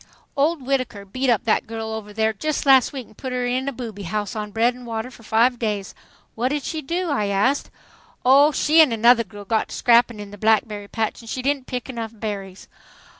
[0.35, 3.65] "Old Whittaker beat up that girl over there just last week and put her in
[3.65, 5.93] the 'booby' house on bread and water for five days."
[6.33, 7.69] "What did she do?" I asked.
[8.25, 11.67] "Oh, she an' another girl got to scrapping in the blackberry patch and she didn't
[11.67, 12.67] pick enough berries.